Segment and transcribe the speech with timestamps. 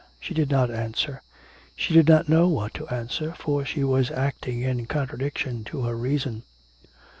[0.19, 1.21] She did not answer.
[1.75, 5.95] She did not know what to answer, for she was acting in contradiction to her
[5.95, 6.41] reason.